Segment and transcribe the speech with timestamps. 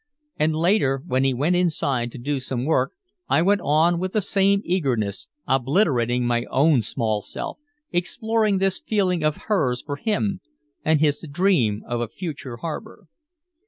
[0.39, 2.93] And later, when he went inside to do some work,
[3.29, 7.59] I went on with the same eagerness, obliterating my own small self,
[7.91, 10.41] exploring this feeling of hers for him
[10.83, 13.05] and his dream of a future harbor.